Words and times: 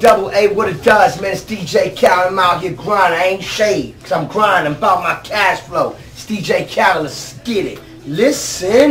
double 0.00 0.30
A, 0.30 0.48
what 0.48 0.68
it 0.68 0.82
does, 0.82 1.20
man. 1.20 1.32
It's 1.32 1.42
DJ 1.42 1.94
Khaled. 1.94 2.32
I'm 2.32 2.38
out 2.38 2.62
here 2.62 2.72
grinding. 2.72 3.20
I 3.20 3.24
ain't 3.24 3.42
shade, 3.42 3.94
cause 4.00 4.12
I'm 4.12 4.26
grinding 4.26 4.74
about 4.74 5.02
my 5.02 5.20
cash 5.22 5.60
flow. 5.60 5.94
It's 6.12 6.26
DJ 6.26 6.66
Khaled. 6.66 7.04
Let's 7.04 7.34
get 7.40 7.66
it. 7.66 7.80
Listen. 8.06 8.88